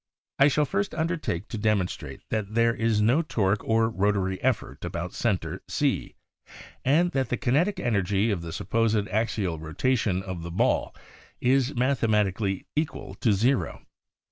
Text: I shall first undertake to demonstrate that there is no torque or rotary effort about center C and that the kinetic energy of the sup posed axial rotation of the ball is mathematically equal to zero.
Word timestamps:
I 0.39 0.47
shall 0.47 0.65
first 0.65 0.95
undertake 0.95 1.47
to 1.49 1.59
demonstrate 1.59 2.23
that 2.31 2.55
there 2.55 2.73
is 2.73 3.01
no 3.03 3.21
torque 3.21 3.63
or 3.63 3.87
rotary 3.87 4.41
effort 4.41 4.83
about 4.83 5.13
center 5.13 5.61
C 5.67 6.15
and 6.83 7.11
that 7.11 7.29
the 7.29 7.37
kinetic 7.37 7.79
energy 7.79 8.31
of 8.31 8.41
the 8.41 8.51
sup 8.51 8.71
posed 8.71 9.07
axial 9.09 9.59
rotation 9.59 10.23
of 10.23 10.41
the 10.41 10.49
ball 10.49 10.95
is 11.39 11.75
mathematically 11.75 12.65
equal 12.75 13.13
to 13.21 13.31
zero. 13.31 13.85